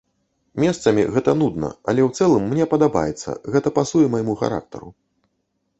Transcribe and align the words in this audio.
Месцамі 0.61 1.03
гэта 1.17 1.35
нудна, 1.41 1.69
але 1.93 2.01
ў 2.07 2.23
цэлым 2.23 2.43
мне 2.55 2.65
падабаецца, 2.73 3.29
гэта 3.57 3.67
пасуе 3.81 4.07
майму 4.17 4.33
характару. 4.43 4.89